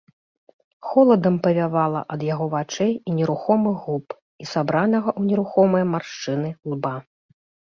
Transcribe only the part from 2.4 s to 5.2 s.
вачэй і нерухомых губ і сабранага